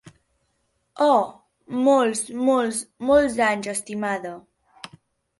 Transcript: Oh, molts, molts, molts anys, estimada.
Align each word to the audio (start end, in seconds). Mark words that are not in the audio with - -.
Oh, 1.07 1.19
molts, 1.87 2.21
molts, 2.47 2.79
molts 3.09 3.37
anys, 3.49 3.69
estimada. 3.75 4.33